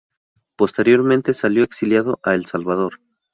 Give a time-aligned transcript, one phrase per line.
[0.55, 2.97] Posteriormente salió exiliado a El Salvador.